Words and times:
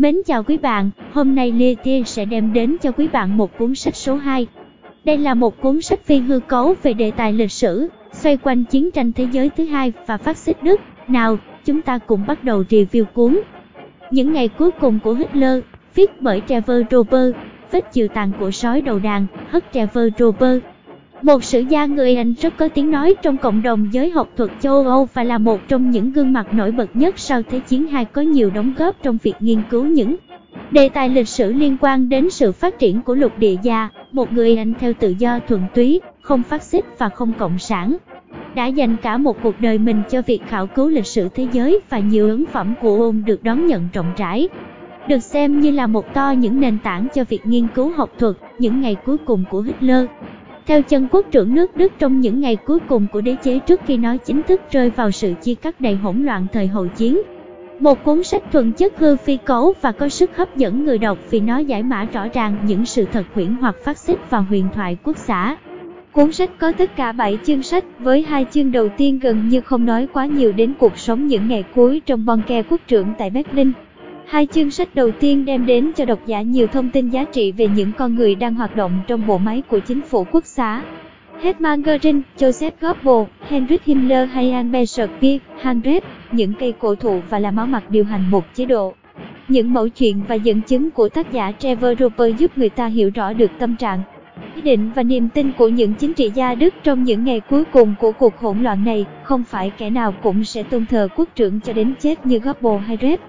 Mến 0.00 0.16
chào 0.26 0.42
quý 0.42 0.58
bạn, 0.58 0.90
hôm 1.12 1.34
nay 1.34 1.52
Lê 1.52 1.74
Tia 1.74 2.02
sẽ 2.06 2.24
đem 2.24 2.52
đến 2.52 2.76
cho 2.82 2.92
quý 2.92 3.08
bạn 3.08 3.36
một 3.36 3.58
cuốn 3.58 3.74
sách 3.74 3.96
số 3.96 4.16
2. 4.16 4.46
Đây 5.04 5.18
là 5.18 5.34
một 5.34 5.60
cuốn 5.60 5.82
sách 5.82 6.04
phi 6.04 6.18
hư 6.18 6.40
cấu 6.40 6.74
về 6.82 6.92
đề 6.92 7.10
tài 7.10 7.32
lịch 7.32 7.52
sử, 7.52 7.88
xoay 8.12 8.36
quanh 8.36 8.64
chiến 8.64 8.90
tranh 8.90 9.12
thế 9.12 9.26
giới 9.32 9.50
thứ 9.56 9.64
hai 9.64 9.92
và 10.06 10.16
phát 10.16 10.36
xít 10.36 10.62
Đức. 10.62 10.80
Nào, 11.08 11.38
chúng 11.64 11.82
ta 11.82 11.98
cùng 11.98 12.24
bắt 12.26 12.44
đầu 12.44 12.64
review 12.70 13.04
cuốn. 13.04 13.40
Những 14.10 14.32
ngày 14.32 14.48
cuối 14.48 14.70
cùng 14.70 14.98
của 15.04 15.14
Hitler, 15.14 15.60
viết 15.94 16.22
bởi 16.22 16.42
Trevor 16.48 16.82
Roper, 16.90 17.34
vết 17.70 17.92
chịu 17.92 18.08
tàn 18.08 18.32
của 18.40 18.50
sói 18.50 18.80
đầu 18.80 18.98
đàn, 18.98 19.26
hất 19.50 19.64
Trevor 19.72 20.04
Roper. 20.18 20.58
Một 21.22 21.44
sử 21.44 21.60
gia 21.60 21.86
người 21.86 22.16
Anh 22.16 22.34
rất 22.40 22.56
có 22.56 22.68
tiếng 22.68 22.90
nói 22.90 23.14
trong 23.22 23.36
cộng 23.36 23.62
đồng 23.62 23.88
giới 23.92 24.10
học 24.10 24.28
thuật 24.36 24.50
châu 24.60 24.86
Âu 24.86 25.08
và 25.14 25.24
là 25.24 25.38
một 25.38 25.60
trong 25.68 25.90
những 25.90 26.12
gương 26.12 26.32
mặt 26.32 26.54
nổi 26.54 26.72
bật 26.72 26.96
nhất 26.96 27.18
sau 27.18 27.42
Thế 27.42 27.60
chiến 27.60 27.86
II 27.86 28.04
có 28.12 28.22
nhiều 28.22 28.50
đóng 28.50 28.74
góp 28.78 29.02
trong 29.02 29.18
việc 29.22 29.34
nghiên 29.40 29.62
cứu 29.70 29.84
những 29.84 30.16
đề 30.70 30.88
tài 30.88 31.08
lịch 31.08 31.28
sử 31.28 31.52
liên 31.52 31.76
quan 31.80 32.08
đến 32.08 32.30
sự 32.30 32.52
phát 32.52 32.78
triển 32.78 33.02
của 33.02 33.14
lục 33.14 33.38
địa 33.38 33.56
già, 33.62 33.88
một 34.12 34.32
người 34.32 34.56
Anh 34.56 34.74
theo 34.80 34.92
tự 34.92 35.14
do 35.18 35.38
thuần 35.48 35.60
túy, 35.74 36.00
không 36.20 36.42
phát 36.42 36.62
xít 36.62 36.84
và 36.98 37.08
không 37.08 37.32
cộng 37.38 37.58
sản. 37.58 37.96
Đã 38.54 38.66
dành 38.66 38.96
cả 38.96 39.16
một 39.16 39.36
cuộc 39.42 39.60
đời 39.60 39.78
mình 39.78 40.02
cho 40.10 40.22
việc 40.22 40.40
khảo 40.48 40.66
cứu 40.66 40.88
lịch 40.88 41.06
sử 41.06 41.28
thế 41.28 41.46
giới 41.52 41.80
và 41.90 41.98
nhiều 41.98 42.28
ấn 42.28 42.44
phẩm 42.46 42.74
của 42.82 43.02
ông 43.02 43.24
được 43.24 43.42
đón 43.42 43.66
nhận 43.66 43.88
rộng 43.92 44.12
rãi. 44.16 44.48
Được 45.08 45.18
xem 45.18 45.60
như 45.60 45.70
là 45.70 45.86
một 45.86 46.14
to 46.14 46.30
những 46.30 46.60
nền 46.60 46.78
tảng 46.78 47.06
cho 47.14 47.24
việc 47.24 47.46
nghiên 47.46 47.66
cứu 47.74 47.92
học 47.96 48.10
thuật, 48.18 48.36
những 48.58 48.80
ngày 48.80 48.96
cuối 49.06 49.16
cùng 49.18 49.44
của 49.50 49.60
Hitler. 49.60 50.06
Theo 50.66 50.82
chân 50.82 51.08
quốc 51.12 51.26
trưởng 51.30 51.54
nước 51.54 51.76
Đức 51.76 51.92
trong 51.98 52.20
những 52.20 52.40
ngày 52.40 52.56
cuối 52.56 52.78
cùng 52.88 53.06
của 53.12 53.20
đế 53.20 53.36
chế 53.42 53.58
trước 53.58 53.80
khi 53.86 53.96
nó 53.96 54.16
chính 54.16 54.42
thức 54.42 54.60
rơi 54.70 54.90
vào 54.90 55.10
sự 55.10 55.34
chia 55.42 55.54
cắt 55.54 55.80
đầy 55.80 55.94
hỗn 55.94 56.24
loạn 56.24 56.46
thời 56.52 56.66
hậu 56.66 56.86
chiến. 56.88 57.20
Một 57.80 58.04
cuốn 58.04 58.22
sách 58.22 58.42
thuần 58.52 58.72
chất 58.72 58.98
hư 58.98 59.16
phi 59.16 59.36
cấu 59.36 59.74
và 59.80 59.92
có 59.92 60.08
sức 60.08 60.36
hấp 60.36 60.56
dẫn 60.56 60.84
người 60.84 60.98
đọc 60.98 61.18
vì 61.30 61.40
nó 61.40 61.58
giải 61.58 61.82
mã 61.82 62.04
rõ 62.04 62.26
ràng 62.32 62.56
những 62.66 62.86
sự 62.86 63.06
thật 63.12 63.24
huyễn 63.34 63.56
hoặc 63.60 63.76
phát 63.84 63.98
xít 63.98 64.18
và 64.30 64.38
huyền 64.38 64.68
thoại 64.74 64.96
quốc 65.04 65.16
xã. 65.16 65.56
Cuốn 66.12 66.32
sách 66.32 66.50
có 66.58 66.72
tất 66.72 66.96
cả 66.96 67.12
7 67.12 67.38
chương 67.44 67.62
sách, 67.62 67.84
với 67.98 68.22
hai 68.22 68.46
chương 68.50 68.72
đầu 68.72 68.88
tiên 68.88 69.18
gần 69.18 69.48
như 69.48 69.60
không 69.60 69.86
nói 69.86 70.08
quá 70.12 70.26
nhiều 70.26 70.52
đến 70.52 70.72
cuộc 70.78 70.98
sống 70.98 71.26
những 71.26 71.48
ngày 71.48 71.64
cuối 71.74 72.00
trong 72.06 72.26
Bonke 72.26 72.62
quốc 72.62 72.80
trưởng 72.86 73.06
tại 73.18 73.30
Berlin. 73.30 73.72
Hai 74.30 74.46
chương 74.46 74.70
sách 74.70 74.94
đầu 74.94 75.10
tiên 75.10 75.44
đem 75.44 75.66
đến 75.66 75.92
cho 75.96 76.04
độc 76.04 76.26
giả 76.26 76.42
nhiều 76.42 76.66
thông 76.66 76.90
tin 76.90 77.10
giá 77.10 77.24
trị 77.24 77.52
về 77.52 77.68
những 77.76 77.92
con 77.98 78.14
người 78.14 78.34
đang 78.34 78.54
hoạt 78.54 78.76
động 78.76 78.92
trong 79.06 79.26
bộ 79.26 79.38
máy 79.38 79.62
của 79.68 79.78
chính 79.78 80.02
phủ 80.02 80.26
quốc 80.32 80.46
xã. 80.46 80.82
Hermann 81.40 81.82
Göring, 81.82 82.22
Joseph 82.38 82.70
Goebbels, 82.80 83.28
Heinrich 83.48 83.84
Himmler 83.84 84.28
hay 84.30 84.50
Albert 84.50 84.90
Speer, 84.90 85.40
Heinrich, 85.62 86.04
những 86.32 86.52
cây 86.60 86.72
cổ 86.78 86.94
thụ 86.94 87.20
và 87.30 87.38
là 87.38 87.50
máu 87.50 87.66
mặt 87.66 87.90
điều 87.90 88.04
hành 88.04 88.30
một 88.30 88.44
chế 88.54 88.64
độ. 88.64 88.94
Những 89.48 89.72
mẫu 89.72 89.88
chuyện 89.88 90.22
và 90.28 90.34
dẫn 90.34 90.60
chứng 90.60 90.90
của 90.90 91.08
tác 91.08 91.32
giả 91.32 91.52
Trevor 91.58 91.98
Roper 91.98 92.36
giúp 92.38 92.58
người 92.58 92.70
ta 92.70 92.86
hiểu 92.86 93.10
rõ 93.14 93.32
được 93.32 93.50
tâm 93.58 93.76
trạng, 93.76 94.02
ý 94.54 94.62
định 94.62 94.90
và 94.94 95.02
niềm 95.02 95.28
tin 95.28 95.52
của 95.58 95.68
những 95.68 95.94
chính 95.94 96.14
trị 96.14 96.30
gia 96.34 96.54
Đức 96.54 96.74
trong 96.82 97.04
những 97.04 97.24
ngày 97.24 97.40
cuối 97.40 97.64
cùng 97.64 97.94
của 98.00 98.12
cuộc 98.12 98.38
hỗn 98.38 98.62
loạn 98.62 98.84
này, 98.84 99.06
không 99.22 99.44
phải 99.44 99.70
kẻ 99.78 99.90
nào 99.90 100.12
cũng 100.22 100.44
sẽ 100.44 100.62
tôn 100.62 100.86
thờ 100.86 101.08
quốc 101.16 101.28
trưởng 101.34 101.60
cho 101.60 101.72
đến 101.72 101.94
chết 102.00 102.26
như 102.26 102.38
Goebbels 102.38 102.86
hay 102.86 102.98
Red. 103.02 103.20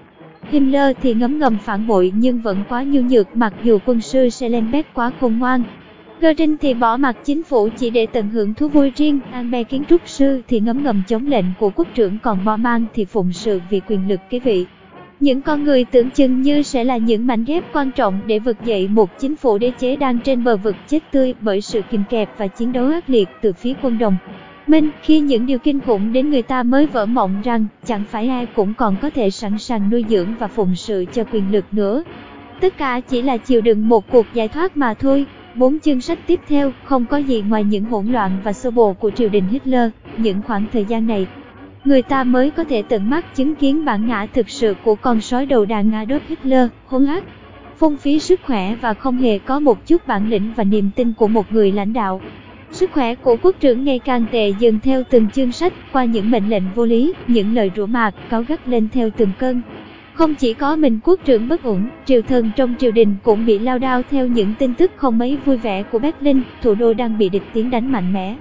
Himmler 0.52 0.96
thì 1.02 1.14
ngấm 1.14 1.38
ngầm 1.38 1.58
phản 1.58 1.86
bội 1.86 2.12
nhưng 2.16 2.40
vẫn 2.40 2.64
quá 2.68 2.82
nhu 2.82 3.00
nhược 3.00 3.36
mặc 3.36 3.54
dù 3.62 3.78
quân 3.86 4.00
sư 4.00 4.28
Schellenberg 4.28 4.86
quá 4.94 5.10
khôn 5.20 5.38
ngoan. 5.38 5.62
Göring 6.20 6.56
thì 6.60 6.74
bỏ 6.74 6.96
mặt 6.96 7.16
chính 7.24 7.42
phủ 7.42 7.68
chỉ 7.78 7.90
để 7.90 8.06
tận 8.06 8.28
hưởng 8.28 8.54
thú 8.54 8.68
vui 8.68 8.92
riêng, 8.96 9.20
Albert 9.32 9.68
kiến 9.68 9.84
trúc 9.88 10.00
sư 10.06 10.42
thì 10.48 10.60
ngấm 10.60 10.84
ngầm 10.84 11.02
chống 11.08 11.26
lệnh 11.26 11.44
của 11.58 11.70
quốc 11.70 11.88
trưởng 11.94 12.18
còn 12.22 12.44
Bormann 12.44 12.84
thì 12.94 13.04
phụng 13.04 13.32
sự 13.32 13.60
vì 13.70 13.80
quyền 13.88 14.08
lực 14.08 14.20
kế 14.30 14.38
vị. 14.38 14.66
Những 15.20 15.42
con 15.42 15.64
người 15.64 15.84
tưởng 15.84 16.10
chừng 16.10 16.42
như 16.42 16.62
sẽ 16.62 16.84
là 16.84 16.96
những 16.96 17.26
mảnh 17.26 17.44
ghép 17.44 17.64
quan 17.72 17.90
trọng 17.90 18.20
để 18.26 18.38
vực 18.38 18.56
dậy 18.64 18.88
một 18.88 19.10
chính 19.18 19.36
phủ 19.36 19.58
đế 19.58 19.70
chế 19.78 19.96
đang 19.96 20.18
trên 20.18 20.44
bờ 20.44 20.56
vực 20.56 20.76
chết 20.88 20.98
tươi 21.10 21.34
bởi 21.40 21.60
sự 21.60 21.82
kìm 21.90 22.02
kẹp 22.10 22.38
và 22.38 22.46
chiến 22.46 22.72
đấu 22.72 22.86
ác 22.86 23.10
liệt 23.10 23.28
từ 23.40 23.52
phía 23.52 23.74
quân 23.82 23.98
đồng. 23.98 24.16
Minh, 24.66 24.90
khi 25.02 25.20
những 25.20 25.46
điều 25.46 25.58
kinh 25.58 25.80
khủng 25.80 26.12
đến 26.12 26.30
người 26.30 26.42
ta 26.42 26.62
mới 26.62 26.86
vỡ 26.86 27.06
mộng 27.06 27.42
rằng 27.44 27.66
chẳng 27.84 28.04
phải 28.10 28.28
ai 28.28 28.46
cũng 28.46 28.74
còn 28.74 28.96
có 29.02 29.10
thể 29.10 29.30
sẵn 29.30 29.58
sàng 29.58 29.90
nuôi 29.90 30.04
dưỡng 30.08 30.34
và 30.38 30.48
phụng 30.48 30.76
sự 30.76 31.04
cho 31.12 31.24
quyền 31.32 31.52
lực 31.52 31.64
nữa. 31.72 32.04
Tất 32.60 32.78
cả 32.78 33.00
chỉ 33.00 33.22
là 33.22 33.36
chịu 33.36 33.60
đựng 33.60 33.88
một 33.88 34.10
cuộc 34.10 34.26
giải 34.34 34.48
thoát 34.48 34.76
mà 34.76 34.94
thôi. 34.94 35.26
Bốn 35.54 35.80
chương 35.80 36.00
sách 36.00 36.18
tiếp 36.26 36.40
theo 36.48 36.72
không 36.84 37.06
có 37.06 37.16
gì 37.16 37.42
ngoài 37.48 37.64
những 37.64 37.84
hỗn 37.84 38.06
loạn 38.06 38.30
và 38.44 38.52
sơ 38.52 38.70
bộ 38.70 38.92
của 38.92 39.10
triều 39.10 39.28
đình 39.28 39.44
Hitler. 39.50 39.90
Những 40.16 40.42
khoảng 40.46 40.64
thời 40.72 40.84
gian 40.84 41.06
này, 41.06 41.26
người 41.84 42.02
ta 42.02 42.24
mới 42.24 42.50
có 42.50 42.64
thể 42.64 42.82
tận 42.82 43.10
mắt 43.10 43.34
chứng 43.34 43.54
kiến 43.54 43.84
bản 43.84 44.06
ngã 44.06 44.26
thực 44.32 44.48
sự 44.50 44.74
của 44.84 44.94
con 44.94 45.20
sói 45.20 45.46
đầu 45.46 45.64
đàn 45.64 45.90
Adolf 45.90 46.20
Hitler, 46.28 46.68
hung 46.86 47.06
ác, 47.06 47.24
phung 47.78 47.96
phí 47.96 48.18
sức 48.18 48.40
khỏe 48.46 48.74
và 48.74 48.94
không 48.94 49.18
hề 49.18 49.38
có 49.38 49.60
một 49.60 49.86
chút 49.86 50.06
bản 50.06 50.30
lĩnh 50.30 50.52
và 50.56 50.64
niềm 50.64 50.90
tin 50.96 51.12
của 51.12 51.28
một 51.28 51.52
người 51.52 51.72
lãnh 51.72 51.92
đạo. 51.92 52.20
Sức 52.72 52.90
khỏe 52.92 53.14
của 53.14 53.36
quốc 53.42 53.56
trưởng 53.60 53.84
ngày 53.84 53.98
càng 53.98 54.24
tệ 54.32 54.52
dần 54.58 54.78
theo 54.80 55.02
từng 55.10 55.30
chương 55.30 55.52
sách, 55.52 55.72
qua 55.92 56.04
những 56.04 56.30
mệnh 56.30 56.48
lệnh 56.48 56.62
vô 56.74 56.84
lý, 56.84 57.14
những 57.26 57.54
lời 57.54 57.70
rủa 57.76 57.86
mạc, 57.86 58.14
cáo 58.30 58.42
gắt 58.42 58.68
lên 58.68 58.88
theo 58.92 59.10
từng 59.16 59.28
cơn. 59.38 59.60
Không 60.12 60.34
chỉ 60.34 60.54
có 60.54 60.76
mình 60.76 60.98
quốc 61.04 61.20
trưởng 61.24 61.48
bất 61.48 61.62
ổn, 61.62 61.88
triều 62.04 62.22
thần 62.22 62.50
trong 62.56 62.74
triều 62.78 62.90
đình 62.90 63.14
cũng 63.22 63.46
bị 63.46 63.58
lao 63.58 63.78
đao 63.78 64.02
theo 64.10 64.26
những 64.26 64.54
tin 64.58 64.74
tức 64.74 64.92
không 64.96 65.18
mấy 65.18 65.38
vui 65.44 65.56
vẻ 65.56 65.82
của 65.82 65.98
Berlin, 65.98 66.40
thủ 66.62 66.74
đô 66.74 66.94
đang 66.94 67.18
bị 67.18 67.28
địch 67.28 67.42
tiến 67.52 67.70
đánh 67.70 67.92
mạnh 67.92 68.12
mẽ. 68.12 68.36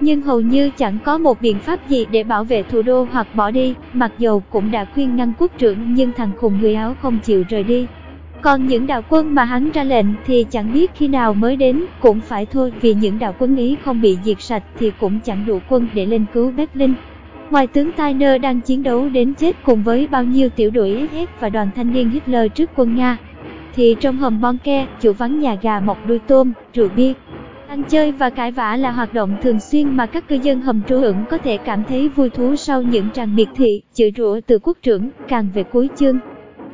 Nhưng 0.00 0.22
hầu 0.22 0.40
như 0.40 0.70
chẳng 0.70 0.98
có 1.04 1.18
một 1.18 1.40
biện 1.40 1.58
pháp 1.58 1.88
gì 1.88 2.06
để 2.10 2.24
bảo 2.24 2.44
vệ 2.44 2.62
thủ 2.62 2.82
đô 2.82 3.06
hoặc 3.12 3.34
bỏ 3.34 3.50
đi, 3.50 3.74
mặc 3.92 4.12
dù 4.18 4.40
cũng 4.50 4.70
đã 4.70 4.84
khuyên 4.84 5.16
ngăn 5.16 5.32
quốc 5.38 5.52
trưởng 5.58 5.94
nhưng 5.94 6.12
thằng 6.12 6.30
khùng 6.36 6.58
người 6.60 6.74
Áo 6.74 6.94
không 6.94 7.18
chịu 7.18 7.44
rời 7.48 7.64
đi. 7.64 7.86
Còn 8.42 8.66
những 8.66 8.86
đạo 8.86 9.02
quân 9.08 9.34
mà 9.34 9.44
hắn 9.44 9.70
ra 9.70 9.84
lệnh 9.84 10.06
thì 10.26 10.46
chẳng 10.50 10.72
biết 10.72 10.90
khi 10.94 11.08
nào 11.08 11.34
mới 11.34 11.56
đến, 11.56 11.84
cũng 12.00 12.20
phải 12.20 12.46
thôi 12.46 12.72
vì 12.80 12.94
những 12.94 13.18
đạo 13.18 13.34
quân 13.38 13.56
Ý 13.56 13.76
không 13.84 14.00
bị 14.00 14.18
diệt 14.24 14.40
sạch 14.40 14.62
thì 14.78 14.92
cũng 15.00 15.18
chẳng 15.24 15.44
đủ 15.46 15.58
quân 15.68 15.88
để 15.94 16.06
lên 16.06 16.24
cứu 16.34 16.50
Berlin. 16.50 16.94
Ngoài 17.50 17.66
tướng 17.66 17.92
Tyner 17.92 18.40
đang 18.42 18.60
chiến 18.60 18.82
đấu 18.82 19.08
đến 19.08 19.34
chết 19.34 19.56
cùng 19.64 19.82
với 19.82 20.06
bao 20.06 20.24
nhiêu 20.24 20.48
tiểu 20.48 20.70
đội 20.70 21.08
SS 21.12 21.40
và 21.40 21.48
đoàn 21.48 21.70
thanh 21.76 21.92
niên 21.92 22.10
Hitler 22.10 22.52
trước 22.54 22.70
quân 22.76 22.96
Nga, 22.96 23.18
thì 23.74 23.96
trong 24.00 24.16
hầm 24.16 24.40
Bonke, 24.40 24.86
chủ 25.00 25.12
vắng 25.12 25.40
nhà 25.40 25.56
gà 25.62 25.80
mọc 25.80 25.98
đuôi 26.06 26.18
tôm, 26.18 26.52
rượu 26.74 26.88
bia, 26.96 27.12
ăn 27.68 27.82
chơi 27.82 28.12
và 28.12 28.30
cãi 28.30 28.52
vã 28.52 28.76
là 28.76 28.90
hoạt 28.90 29.14
động 29.14 29.36
thường 29.42 29.60
xuyên 29.60 29.96
mà 29.96 30.06
các 30.06 30.28
cư 30.28 30.38
dân 30.42 30.60
hầm 30.60 30.82
trú 30.88 31.02
ẩn 31.02 31.24
có 31.30 31.38
thể 31.38 31.56
cảm 31.56 31.84
thấy 31.88 32.08
vui 32.08 32.30
thú 32.30 32.56
sau 32.56 32.82
những 32.82 33.10
tràng 33.10 33.36
miệt 33.36 33.48
thị, 33.56 33.82
chửi 33.94 34.12
rủa 34.16 34.40
từ 34.46 34.58
quốc 34.58 34.78
trưởng, 34.82 35.10
càng 35.28 35.48
về 35.54 35.62
cuối 35.62 35.88
chương. 35.96 36.18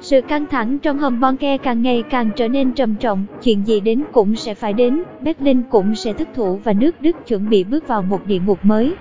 Sự 0.00 0.20
căng 0.20 0.46
thẳng 0.46 0.78
trong 0.78 0.98
hầm 0.98 1.20
Bonke 1.20 1.58
càng 1.58 1.82
ngày 1.82 2.02
càng 2.10 2.30
trở 2.36 2.48
nên 2.48 2.72
trầm 2.72 2.94
trọng, 2.94 3.26
chuyện 3.42 3.66
gì 3.66 3.80
đến 3.80 4.04
cũng 4.12 4.36
sẽ 4.36 4.54
phải 4.54 4.72
đến, 4.72 5.02
Berlin 5.20 5.62
cũng 5.70 5.94
sẽ 5.94 6.12
thất 6.12 6.28
thủ 6.34 6.60
và 6.64 6.72
nước 6.72 7.00
Đức 7.00 7.16
chuẩn 7.26 7.48
bị 7.48 7.64
bước 7.64 7.88
vào 7.88 8.02
một 8.02 8.26
địa 8.26 8.38
ngục 8.38 8.58
mới. 8.62 8.94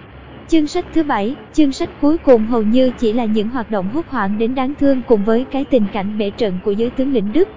Chương 0.47 0.67
sách 0.67 0.85
thứ 0.93 1.03
bảy, 1.03 1.35
chương 1.53 1.71
sách 1.71 1.89
cuối 2.01 2.17
cùng 2.17 2.45
hầu 2.45 2.63
như 2.63 2.91
chỉ 2.91 3.13
là 3.13 3.25
những 3.25 3.49
hoạt 3.49 3.71
động 3.71 3.89
hốt 3.93 4.05
hoảng 4.09 4.37
đến 4.37 4.55
đáng 4.55 4.73
thương 4.79 5.01
cùng 5.07 5.23
với 5.23 5.45
cái 5.51 5.65
tình 5.65 5.85
cảnh 5.93 6.17
bể 6.17 6.29
trận 6.29 6.59
của 6.63 6.71
giới 6.71 6.89
tướng 6.89 7.13
lĩnh 7.13 7.33
Đức. 7.33 7.49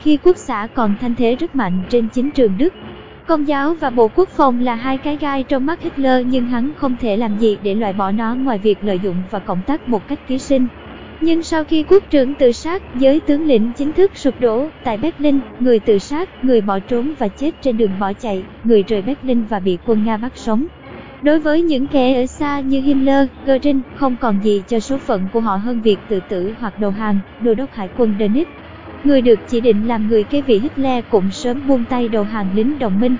Khi 0.00 0.16
quốc 0.16 0.36
xã 0.36 0.68
còn 0.74 0.94
thanh 1.00 1.14
thế 1.14 1.36
rất 1.36 1.54
mạnh 1.54 1.82
trên 1.88 2.08
chính 2.08 2.30
trường 2.30 2.52
Đức, 2.58 2.74
Công 3.26 3.48
giáo 3.48 3.74
và 3.74 3.90
Bộ 3.90 4.08
Quốc 4.08 4.28
phòng 4.28 4.60
là 4.60 4.74
hai 4.74 4.98
cái 4.98 5.16
gai 5.16 5.42
trong 5.42 5.66
mắt 5.66 5.82
Hitler 5.82 6.26
nhưng 6.26 6.46
hắn 6.46 6.72
không 6.76 6.96
thể 7.00 7.16
làm 7.16 7.38
gì 7.38 7.58
để 7.62 7.74
loại 7.74 7.92
bỏ 7.92 8.10
nó 8.10 8.34
ngoài 8.34 8.58
việc 8.58 8.84
lợi 8.84 8.98
dụng 8.98 9.16
và 9.30 9.38
cộng 9.38 9.62
tác 9.66 9.88
một 9.88 10.08
cách 10.08 10.18
ký 10.26 10.38
sinh. 10.38 10.66
Nhưng 11.20 11.42
sau 11.42 11.64
khi 11.64 11.84
quốc 11.84 12.04
trưởng 12.10 12.34
tự 12.34 12.52
sát, 12.52 12.82
giới 12.94 13.20
tướng 13.20 13.46
lĩnh 13.46 13.72
chính 13.72 13.92
thức 13.92 14.16
sụp 14.16 14.40
đổ, 14.40 14.70
tại 14.82 14.98
Berlin, 14.98 15.40
người 15.60 15.80
tự 15.80 15.98
sát, 15.98 16.44
người 16.44 16.60
bỏ 16.60 16.80
trốn 16.80 17.14
và 17.18 17.28
chết 17.28 17.50
trên 17.62 17.76
đường 17.76 17.98
bỏ 17.98 18.12
chạy, 18.12 18.44
người 18.64 18.82
rời 18.82 19.02
Berlin 19.02 19.44
và 19.44 19.60
bị 19.60 19.78
quân 19.84 20.04
Nga 20.04 20.16
bắt 20.16 20.32
sống. 20.36 20.66
Đối 21.22 21.40
với 21.40 21.62
những 21.62 21.86
kẻ 21.86 22.22
ở 22.22 22.26
xa 22.26 22.60
như 22.60 22.80
Himmler, 22.80 23.28
Göring, 23.46 23.80
không 23.94 24.16
còn 24.16 24.40
gì 24.44 24.62
cho 24.68 24.80
số 24.80 24.98
phận 24.98 25.28
của 25.32 25.40
họ 25.40 25.56
hơn 25.56 25.80
việc 25.80 25.98
tự 26.08 26.20
tử 26.28 26.54
hoặc 26.60 26.78
đầu 26.78 26.90
hàng, 26.90 27.18
đô 27.40 27.54
đốc 27.54 27.72
hải 27.72 27.88
quân 27.96 28.14
Dönitz. 28.18 28.44
Người 29.04 29.22
được 29.22 29.38
chỉ 29.48 29.60
định 29.60 29.88
làm 29.88 30.08
người 30.08 30.24
kế 30.24 30.42
vị 30.42 30.58
Hitler 30.58 31.04
cũng 31.08 31.30
sớm 31.30 31.66
buông 31.66 31.84
tay 31.84 32.08
đầu 32.08 32.24
hàng 32.24 32.46
lính 32.56 32.78
đồng 32.78 33.00
minh. 33.00 33.16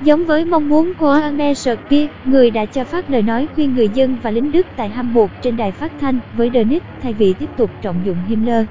Giống 0.00 0.26
với 0.26 0.44
mong 0.44 0.68
muốn 0.68 0.92
của 0.94 1.10
Arme 1.10 1.54
Speer, 1.54 2.10
người 2.24 2.50
đã 2.50 2.66
cho 2.66 2.84
phát 2.84 3.10
lời 3.10 3.22
nói 3.22 3.48
khuyên 3.54 3.74
người 3.74 3.88
dân 3.88 4.18
và 4.22 4.30
lính 4.30 4.52
Đức 4.52 4.66
tại 4.76 4.88
Hamburg 4.88 5.32
trên 5.42 5.56
đài 5.56 5.72
phát 5.72 5.92
thanh 6.00 6.20
với 6.32 6.50
Dönitz 6.50 6.80
thay 7.02 7.12
vì 7.12 7.34
tiếp 7.34 7.50
tục 7.56 7.70
trọng 7.82 8.04
dụng 8.04 8.16
Himmler. 8.28 8.66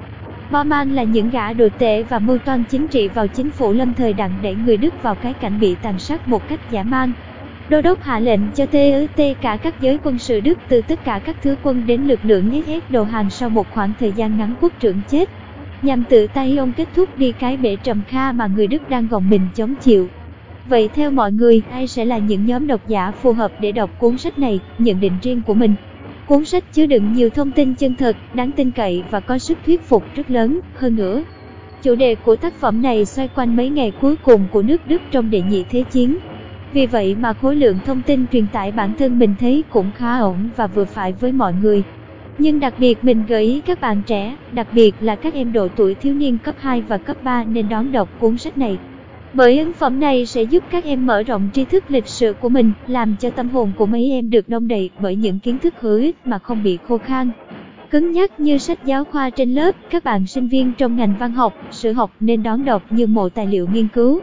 Bormann 0.52 0.92
là 0.92 1.04
những 1.04 1.30
gã 1.30 1.54
đồ 1.54 1.70
tệ 1.80 2.04
và 2.04 2.20
mưu 2.20 2.38
toan 2.38 2.64
chính 2.64 2.88
trị 2.88 3.08
vào 3.08 3.28
chính 3.28 3.52
phủ 3.52 3.74
lâm 3.74 3.94
thời 3.94 4.14
đặng 4.14 4.42
đẩy 4.42 4.56
người 4.56 4.78
Đức 4.78 4.94
vào 5.02 5.16
cái 5.16 5.34
cảnh 5.34 5.60
bị 5.60 5.76
tàn 5.76 6.00
sát 6.00 6.28
một 6.28 6.48
cách 6.48 6.60
giả 6.70 6.84
man. 6.84 7.14
Đô 7.70 7.82
đốc 7.82 8.02
hạ 8.02 8.20
lệnh 8.20 8.52
cho 8.52 8.66
TET 8.66 9.42
cả 9.42 9.58
các 9.58 9.80
giới 9.80 10.00
quân 10.04 10.18
sự 10.18 10.40
Đức 10.40 10.60
từ 10.68 10.82
tất 10.82 11.04
cả 11.04 11.20
các 11.24 11.38
thứ 11.42 11.56
quân 11.62 11.86
đến 11.86 12.02
lực 12.02 12.20
lượng 12.24 12.64
SS 12.66 12.92
đầu 12.92 13.04
hàng 13.04 13.30
sau 13.30 13.50
một 13.50 13.70
khoảng 13.70 13.94
thời 14.00 14.12
gian 14.12 14.38
ngắn 14.38 14.54
quốc 14.62 14.74
trưởng 14.80 15.02
chết. 15.10 15.30
Nhằm 15.82 16.04
tự 16.04 16.28
tay 16.28 16.58
ông 16.58 16.74
kết 16.74 16.88
thúc 16.96 17.18
đi 17.18 17.32
cái 17.32 17.58
bể 17.58 17.76
trầm 17.76 18.02
kha 18.08 18.32
mà 18.32 18.48
người 18.48 18.68
Đức 18.68 18.90
đang 18.90 19.08
gồng 19.08 19.30
mình 19.30 19.50
chống 19.56 19.76
chịu. 19.76 20.10
Vậy 20.70 20.90
theo 20.96 21.12
mọi 21.12 21.32
người, 21.32 21.62
ai 21.70 21.88
sẽ 21.88 22.06
là 22.06 22.18
những 22.18 22.46
nhóm 22.46 22.68
độc 22.68 22.88
giả 22.88 23.12
phù 23.12 23.34
hợp 23.34 23.52
để 23.60 23.72
đọc 23.72 23.90
cuốn 23.98 24.18
sách 24.18 24.40
này, 24.40 24.60
nhận 24.78 25.00
định 25.00 25.14
riêng 25.22 25.42
của 25.42 25.54
mình. 25.54 25.76
Cuốn 26.26 26.46
sách 26.46 26.64
chứa 26.74 26.86
đựng 26.86 27.14
nhiều 27.14 27.30
thông 27.30 27.52
tin 27.52 27.76
chân 27.76 27.96
thật, 27.96 28.18
đáng 28.34 28.52
tin 28.52 28.72
cậy 28.72 29.04
và 29.12 29.20
có 29.20 29.38
sức 29.38 29.58
thuyết 29.66 29.82
phục 29.90 30.04
rất 30.16 30.32
lớn. 30.32 30.60
Hơn 30.74 30.96
nữa, 30.96 31.24
Chủ 31.84 31.96
đề 31.96 32.16
của 32.16 32.36
tác 32.36 32.54
phẩm 32.54 32.82
này 32.82 33.06
xoay 33.06 33.28
quanh 33.28 33.56
mấy 33.56 33.70
ngày 33.70 33.92
cuối 34.02 34.16
cùng 34.16 34.48
của 34.52 34.62
nước 34.62 34.88
Đức 34.88 35.02
trong 35.12 35.30
đệ 35.30 35.42
nhị 35.42 35.64
thế 35.70 35.84
chiến. 35.92 36.18
Vì 36.74 36.86
vậy 36.86 37.16
mà 37.16 37.34
khối 37.34 37.56
lượng 37.56 37.78
thông 37.86 38.02
tin 38.02 38.26
truyền 38.32 38.48
tải 38.48 38.72
bản 38.72 38.94
thân 39.00 39.20
mình 39.20 39.36
thấy 39.40 39.64
cũng 39.70 39.92
khá 39.96 40.18
ổn 40.20 40.50
và 40.56 40.68
vừa 40.68 40.86
phải 40.86 41.12
với 41.12 41.32
mọi 41.32 41.54
người. 41.62 41.84
Nhưng 42.38 42.60
đặc 42.60 42.74
biệt 42.78 43.04
mình 43.04 43.24
gợi 43.28 43.44
ý 43.44 43.62
các 43.62 43.82
bạn 43.82 44.02
trẻ, 44.08 44.36
đặc 44.52 44.68
biệt 44.72 44.96
là 45.00 45.16
các 45.16 45.34
em 45.34 45.54
độ 45.54 45.68
tuổi 45.68 45.96
thiếu 45.96 46.14
niên 46.14 46.38
cấp 46.38 46.56
2 46.60 46.82
và 46.82 46.98
cấp 46.98 47.18
3 47.24 47.44
nên 47.44 47.70
đón 47.70 47.92
đọc 47.92 48.10
cuốn 48.20 48.38
sách 48.38 48.58
này. 48.58 48.78
Bởi 49.34 49.60
ấn 49.60 49.74
phẩm 49.74 50.00
này 50.00 50.26
sẽ 50.26 50.44
giúp 50.44 50.64
các 50.70 50.84
em 50.84 51.06
mở 51.06 51.24
rộng 51.24 51.50
tri 51.54 51.66
thức 51.66 51.84
lịch 51.88 52.08
sử 52.08 52.34
của 52.34 52.50
mình, 52.50 52.72
làm 52.88 53.16
cho 53.20 53.30
tâm 53.30 53.50
hồn 53.50 53.72
của 53.78 53.86
mấy 53.86 54.12
em 54.12 54.30
được 54.30 54.50
đông 54.50 54.68
đầy 54.68 54.90
bởi 55.00 55.16
những 55.16 55.40
kiến 55.40 55.58
thức 55.60 55.74
hữu 55.80 55.98
ích 55.98 56.16
mà 56.26 56.40
không 56.40 56.64
bị 56.64 56.80
khô 56.88 56.98
khan. 56.98 57.32
Cứng 57.90 58.12
nhắc 58.12 58.40
như 58.40 58.58
sách 58.58 58.86
giáo 58.86 59.04
khoa 59.04 59.30
trên 59.30 59.54
lớp, 59.54 59.76
các 59.90 60.04
bạn 60.04 60.28
sinh 60.28 60.48
viên 60.48 60.72
trong 60.78 60.96
ngành 60.96 61.14
văn 61.20 61.32
học, 61.32 61.54
sử 61.72 61.94
học 61.94 62.12
nên 62.20 62.44
đón 62.44 62.66
đọc 62.66 62.84
như 62.90 63.08
một 63.08 63.34
tài 63.34 63.48
liệu 63.48 63.68
nghiên 63.74 63.88
cứu. 63.88 64.20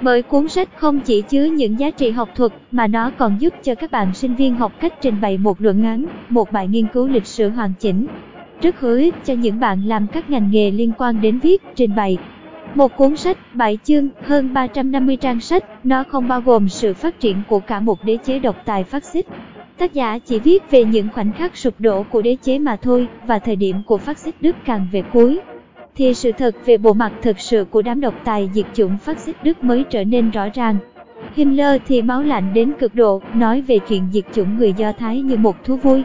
Bởi 0.00 0.22
cuốn 0.22 0.48
sách 0.48 0.68
không 0.76 1.00
chỉ 1.00 1.22
chứa 1.22 1.44
những 1.44 1.78
giá 1.78 1.90
trị 1.90 2.10
học 2.10 2.28
thuật 2.36 2.52
mà 2.70 2.86
nó 2.86 3.10
còn 3.10 3.36
giúp 3.38 3.54
cho 3.62 3.74
các 3.74 3.90
bạn 3.90 4.14
sinh 4.14 4.34
viên 4.34 4.54
học 4.54 4.72
cách 4.80 4.94
trình 5.02 5.20
bày 5.20 5.38
một 5.38 5.60
luận 5.60 5.82
ngắn, 5.82 6.06
một 6.28 6.52
bài 6.52 6.68
nghiên 6.68 6.86
cứu 6.86 7.08
lịch 7.08 7.26
sử 7.26 7.48
hoàn 7.48 7.72
chỉnh. 7.80 8.06
Rất 8.62 8.80
hữu 8.80 8.96
ích 8.96 9.14
cho 9.24 9.34
những 9.34 9.60
bạn 9.60 9.84
làm 9.86 10.06
các 10.06 10.30
ngành 10.30 10.50
nghề 10.50 10.70
liên 10.70 10.92
quan 10.98 11.20
đến 11.20 11.38
viết, 11.38 11.62
trình 11.76 11.94
bày. 11.96 12.18
Một 12.74 12.96
cuốn 12.96 13.16
sách, 13.16 13.38
7 13.54 13.78
chương, 13.84 14.08
hơn 14.22 14.54
350 14.54 15.16
trang 15.16 15.40
sách, 15.40 15.64
nó 15.86 16.04
không 16.04 16.28
bao 16.28 16.40
gồm 16.40 16.68
sự 16.68 16.94
phát 16.94 17.20
triển 17.20 17.42
của 17.48 17.60
cả 17.60 17.80
một 17.80 18.04
đế 18.04 18.16
chế 18.16 18.38
độc 18.38 18.56
tài 18.64 18.84
phát 18.84 19.04
xít. 19.04 19.26
Tác 19.78 19.92
giả 19.92 20.18
chỉ 20.18 20.38
viết 20.38 20.70
về 20.70 20.84
những 20.84 21.08
khoảnh 21.14 21.32
khắc 21.32 21.56
sụp 21.56 21.74
đổ 21.78 22.02
của 22.02 22.22
đế 22.22 22.36
chế 22.42 22.58
mà 22.58 22.76
thôi, 22.76 23.08
và 23.26 23.38
thời 23.38 23.56
điểm 23.56 23.76
của 23.86 23.98
phát 23.98 24.18
xít 24.18 24.34
Đức 24.40 24.56
càng 24.64 24.86
về 24.92 25.02
cuối, 25.12 25.40
thì 25.96 26.14
sự 26.14 26.32
thật 26.32 26.56
về 26.66 26.76
bộ 26.76 26.92
mặt 26.92 27.12
thực 27.22 27.40
sự 27.40 27.64
của 27.70 27.82
đám 27.82 28.00
độc 28.00 28.14
tài 28.24 28.50
diệt 28.54 28.66
chủng 28.74 28.98
phát 28.98 29.18
xít 29.18 29.36
Đức 29.44 29.64
mới 29.64 29.84
trở 29.90 30.04
nên 30.04 30.30
rõ 30.30 30.48
ràng. 30.54 30.76
Himmler 31.34 31.80
thì 31.88 32.02
máu 32.02 32.22
lạnh 32.22 32.54
đến 32.54 32.72
cực 32.78 32.94
độ, 32.94 33.22
nói 33.34 33.60
về 33.60 33.78
chuyện 33.78 34.02
diệt 34.12 34.24
chủng 34.32 34.58
người 34.58 34.72
Do 34.72 34.92
Thái 34.92 35.20
như 35.20 35.36
một 35.36 35.64
thú 35.64 35.76
vui. 35.76 36.02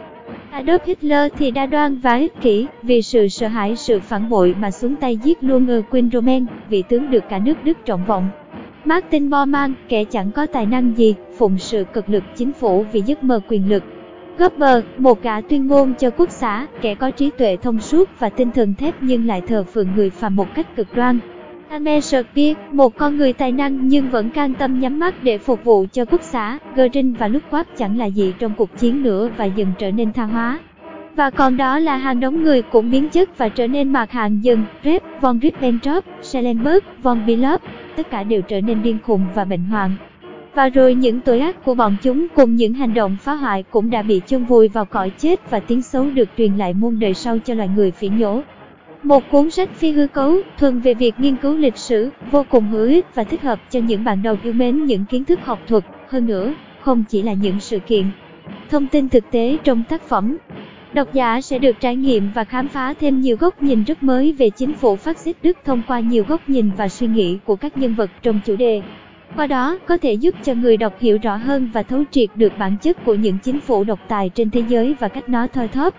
Adolf 0.55 0.79
Hitler 0.85 1.31
thì 1.37 1.51
đa 1.51 1.65
đoan 1.65 1.97
và 1.97 2.15
ích 2.15 2.41
kỷ, 2.41 2.67
vì 2.83 3.01
sự 3.01 3.27
sợ 3.27 3.47
hãi 3.47 3.75
sự 3.75 3.99
phản 3.99 4.29
bội 4.29 4.55
mà 4.59 4.71
xuống 4.71 4.95
tay 4.95 5.17
giết 5.17 5.43
luôn 5.43 5.67
ở 5.67 5.81
Queen 5.91 6.09
Roman, 6.11 6.45
vị 6.69 6.83
tướng 6.89 7.11
được 7.11 7.23
cả 7.29 7.39
nước 7.39 7.53
Đức 7.63 7.77
trọng 7.85 8.05
vọng. 8.05 8.29
Martin 8.85 9.29
Bormann, 9.29 9.73
kẻ 9.89 10.03
chẳng 10.03 10.31
có 10.31 10.45
tài 10.45 10.65
năng 10.65 10.97
gì, 10.97 11.15
phụng 11.37 11.57
sự 11.57 11.85
cực 11.93 12.09
lực 12.09 12.23
chính 12.35 12.53
phủ 12.53 12.85
vì 12.91 13.01
giấc 13.01 13.23
mơ 13.23 13.39
quyền 13.47 13.69
lực, 13.69 13.83
Gopper, 14.37 14.83
một 14.97 15.21
gã 15.21 15.41
tuyên 15.41 15.67
ngôn 15.67 15.93
cho 15.99 16.09
quốc 16.09 16.29
xã, 16.29 16.67
kẻ 16.81 16.95
có 16.95 17.11
trí 17.11 17.29
tuệ 17.37 17.57
thông 17.61 17.79
suốt 17.79 18.09
và 18.19 18.29
tinh 18.29 18.51
thần 18.51 18.73
thép 18.73 18.95
nhưng 19.01 19.27
lại 19.27 19.41
thờ 19.41 19.63
phượng 19.63 19.87
người 19.95 20.09
phàm 20.09 20.35
một 20.35 20.47
cách 20.55 20.75
cực 20.75 20.95
đoan. 20.95 21.19
Ame 21.69 22.01
Shakespeare, 22.01 22.53
một 22.71 22.97
con 22.97 23.17
người 23.17 23.33
tài 23.33 23.51
năng 23.51 23.87
nhưng 23.87 24.09
vẫn 24.09 24.29
can 24.29 24.53
tâm 24.53 24.79
nhắm 24.79 24.99
mắt 24.99 25.23
để 25.23 25.37
phục 25.37 25.63
vụ 25.63 25.85
cho 25.93 26.05
quốc 26.05 26.21
xã, 26.23 26.59
Göring 26.75 27.13
và 27.13 27.27
lúc 27.27 27.43
chẳng 27.77 27.97
là 27.97 28.05
gì 28.05 28.33
trong 28.39 28.53
cuộc 28.57 28.77
chiến 28.77 29.03
nữa 29.03 29.29
và 29.37 29.45
dần 29.45 29.67
trở 29.79 29.91
nên 29.91 30.13
tha 30.13 30.23
hóa. 30.23 30.59
Và 31.15 31.29
còn 31.29 31.57
đó 31.57 31.79
là 31.79 31.97
hàng 31.97 32.19
đống 32.19 32.43
người 32.43 32.61
cũng 32.61 32.91
biến 32.91 33.09
chất 33.09 33.37
và 33.37 33.49
trở 33.49 33.67
nên 33.67 33.93
mạc 33.93 34.11
hạng 34.11 34.43
dần, 34.43 34.63
Rep, 34.83 35.03
von 35.21 35.39
Ribbentrop, 35.41 36.05
Schellenberg, 36.21 36.79
von 37.03 37.25
Bilop, 37.25 37.61
tất 37.95 38.09
cả 38.09 38.23
đều 38.23 38.41
trở 38.41 38.61
nên 38.61 38.83
điên 38.83 38.97
khùng 39.05 39.25
và 39.35 39.45
bệnh 39.45 39.63
hoạn. 39.63 39.91
Và 40.53 40.69
rồi 40.69 40.95
những 40.95 41.21
tội 41.21 41.39
ác 41.39 41.63
của 41.63 41.75
bọn 41.75 41.95
chúng 42.01 42.27
cùng 42.35 42.55
những 42.55 42.73
hành 42.73 42.93
động 42.93 43.17
phá 43.21 43.33
hoại 43.33 43.63
cũng 43.63 43.89
đã 43.89 44.01
bị 44.01 44.21
chôn 44.27 44.43
vùi 44.43 44.67
vào 44.67 44.85
cõi 44.85 45.09
chết 45.09 45.49
và 45.49 45.59
tiếng 45.59 45.81
xấu 45.81 46.09
được 46.09 46.29
truyền 46.37 46.57
lại 46.57 46.73
muôn 46.73 46.99
đời 46.99 47.13
sau 47.13 47.37
cho 47.39 47.53
loài 47.53 47.69
người 47.75 47.91
phỉ 47.91 48.07
nhổ. 48.07 48.41
Một 49.05 49.23
cuốn 49.31 49.51
sách 49.51 49.69
phi 49.73 49.91
hư 49.91 50.07
cấu, 50.07 50.37
thuần 50.57 50.79
về 50.79 50.93
việc 50.93 51.13
nghiên 51.17 51.35
cứu 51.35 51.55
lịch 51.55 51.77
sử, 51.77 52.09
vô 52.31 52.45
cùng 52.49 52.67
hữu 52.67 52.87
ích 52.87 53.05
và 53.15 53.23
thích 53.23 53.41
hợp 53.41 53.59
cho 53.69 53.79
những 53.79 54.03
bạn 54.03 54.23
đầu 54.23 54.37
yêu 54.43 54.53
mến 54.53 54.85
những 54.85 55.05
kiến 55.05 55.25
thức 55.25 55.39
học 55.43 55.59
thuật, 55.67 55.83
hơn 56.07 56.27
nữa, 56.27 56.53
không 56.81 57.03
chỉ 57.09 57.21
là 57.21 57.33
những 57.33 57.59
sự 57.59 57.79
kiện. 57.79 58.05
Thông 58.69 58.87
tin 58.87 59.09
thực 59.09 59.31
tế 59.31 59.57
trong 59.63 59.83
tác 59.89 60.01
phẩm, 60.01 60.37
Độc 60.93 61.13
giả 61.13 61.41
sẽ 61.41 61.59
được 61.59 61.79
trải 61.79 61.95
nghiệm 61.95 62.29
và 62.35 62.43
khám 62.43 62.67
phá 62.67 62.93
thêm 62.93 63.21
nhiều 63.21 63.37
góc 63.37 63.63
nhìn 63.63 63.83
rất 63.83 64.03
mới 64.03 64.31
về 64.31 64.49
chính 64.49 64.73
phủ 64.73 64.95
phát 64.95 65.17
xít 65.17 65.35
Đức 65.43 65.57
thông 65.65 65.81
qua 65.87 65.99
nhiều 65.99 66.23
góc 66.27 66.49
nhìn 66.49 66.71
và 66.77 66.89
suy 66.89 67.07
nghĩ 67.07 67.37
của 67.45 67.55
các 67.55 67.77
nhân 67.77 67.95
vật 67.95 68.11
trong 68.21 68.39
chủ 68.45 68.55
đề. 68.55 68.81
Qua 69.35 69.47
đó, 69.47 69.77
có 69.85 69.97
thể 69.97 70.13
giúp 70.13 70.35
cho 70.43 70.53
người 70.53 70.77
đọc 70.77 70.93
hiểu 70.99 71.17
rõ 71.21 71.35
hơn 71.35 71.69
và 71.73 71.83
thấu 71.83 72.03
triệt 72.11 72.29
được 72.35 72.53
bản 72.57 72.77
chất 72.81 73.05
của 73.05 73.15
những 73.15 73.37
chính 73.43 73.59
phủ 73.59 73.83
độc 73.83 73.99
tài 74.07 74.29
trên 74.29 74.49
thế 74.49 74.63
giới 74.67 74.95
và 74.99 75.07
cách 75.07 75.29
nó 75.29 75.47
thoi 75.47 75.67
thóp. 75.67 75.93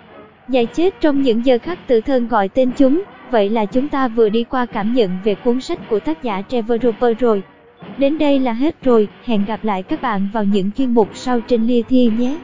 Dạy 0.49 0.67
chết 0.67 1.01
trong 1.01 1.23
những 1.23 1.47
giờ 1.47 1.59
khắc 1.63 1.87
tự 1.87 2.01
thân 2.01 2.29
gọi 2.29 2.49
tên 2.49 2.71
chúng, 2.77 3.03
vậy 3.31 3.51
là 3.51 3.65
chúng 3.65 3.89
ta 3.89 4.09
vừa 4.09 4.29
đi 4.29 4.45
qua 4.45 4.67
cảm 4.67 4.95
nhận 4.95 5.19
về 5.25 5.35
cuốn 5.35 5.61
sách 5.61 5.79
của 5.91 6.01
tác 6.01 6.23
giả 6.23 6.43
Trevor 6.49 6.83
Roper 6.83 7.19
rồi. 7.19 7.43
Đến 7.99 8.19
đây 8.19 8.39
là 8.39 8.53
hết 8.53 8.83
rồi, 8.83 9.09
hẹn 9.25 9.45
gặp 9.45 9.65
lại 9.65 9.83
các 9.83 10.03
bạn 10.03 10.29
vào 10.33 10.45
những 10.45 10.71
chuyên 10.77 10.95
mục 10.95 11.09
sau 11.15 11.41
trên 11.41 11.67
Lia 11.67 11.83
Thi 11.83 12.11
nhé. 12.19 12.37